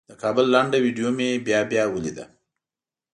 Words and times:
د 0.09 0.11
کابل 0.21 0.45
لنډه 0.55 0.77
ویډیو 0.85 1.09
مې 1.17 1.29
بیا 1.45 1.59
بیا 1.71 1.83
ولیده. 1.89 2.25